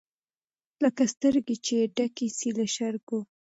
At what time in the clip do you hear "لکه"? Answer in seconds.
0.83-1.03